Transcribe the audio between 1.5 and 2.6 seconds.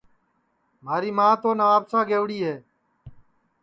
نوابشاہ گئیوڑِ ہے